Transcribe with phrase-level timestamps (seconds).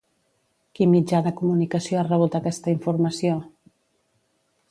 [0.77, 3.39] Quin mitjà de comunicació ha rebut aquesta informació?